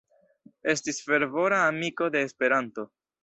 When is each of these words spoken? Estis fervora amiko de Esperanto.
Estis 0.73 1.01
fervora 1.09 1.59
amiko 1.67 2.09
de 2.17 2.25
Esperanto. 2.31 2.89